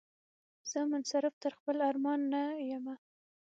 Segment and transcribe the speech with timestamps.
[0.69, 2.95] زه منصرف تر خپل ارمان نه یمه